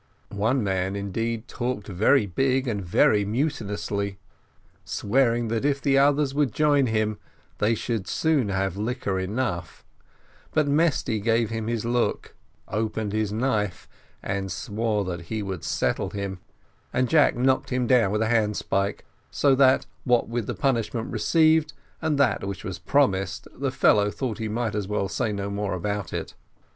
One 0.33 0.63
man, 0.63 0.95
indeed, 0.95 1.47
talked 1.47 1.85
very 1.85 2.25
big 2.25 2.67
and 2.67 2.83
very 2.83 3.23
mutinously, 3.23 4.17
swearing 4.83 5.47
that 5.49 5.63
if 5.63 5.79
the 5.79 5.99
others 5.99 6.33
would 6.33 6.51
join 6.53 6.87
him, 6.87 7.19
they 7.59 7.77
would 7.87 8.07
soon 8.07 8.49
have 8.49 8.75
liquor 8.77 9.19
enough, 9.19 9.85
but 10.55 10.67
Mesty 10.67 11.19
gave 11.19 11.51
him 11.51 11.67
his 11.67 11.85
look, 11.85 12.33
opened 12.67 13.13
his 13.13 13.31
knife, 13.31 13.87
and 14.23 14.51
swore 14.51 15.05
that 15.05 15.25
he 15.25 15.43
would 15.43 15.63
settle 15.63 16.09
him, 16.09 16.39
and 16.91 17.07
Jack 17.07 17.35
knocked 17.35 17.69
him 17.69 17.85
down 17.85 18.09
with 18.09 18.23
a 18.23 18.27
handspike; 18.27 19.05
so 19.29 19.53
that, 19.53 19.85
what 20.03 20.27
with 20.27 20.47
the 20.47 20.55
punishment 20.55 21.11
received, 21.11 21.73
and 22.01 22.17
that 22.17 22.43
which 22.43 22.63
was 22.63 22.79
promised, 22.79 23.47
the 23.53 23.69
fellow 23.69 24.09
thought 24.09 24.39
he 24.39 24.47
might 24.49 24.73
as 24.73 24.87
well 24.87 25.07
say 25.07 25.31
no 25.31 25.51
more 25.51 25.75
about 25.75 26.11
it. 26.11 26.33